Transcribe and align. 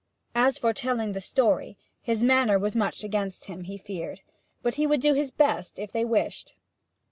As 0.33 0.57
for 0.57 0.73
telling 0.73 1.11
the 1.13 1.21
story, 1.21 1.77
his 2.01 2.23
manner 2.23 2.57
was 2.57 2.75
much 2.75 3.03
against 3.03 3.45
him, 3.45 3.65
he 3.65 3.77
feared; 3.77 4.21
but 4.63 4.73
he 4.73 4.87
would 4.87 4.99
do 4.99 5.13
his 5.13 5.29
best, 5.29 5.77
if 5.77 5.91
they 5.91 6.05
wished. 6.05 6.55